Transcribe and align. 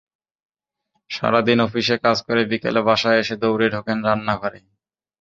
সারা 1.09 1.39
দিন 1.47 1.59
অফিসে 1.61 1.95
কাজ 2.05 2.17
করে 2.27 2.41
বিকেলে 2.51 2.81
বাসায় 2.87 3.19
এসে 3.21 3.35
দৌড়ে 3.43 3.67
ঢোকেন 3.73 3.97
রান্না 4.07 4.33
ঘরে। 4.41 4.59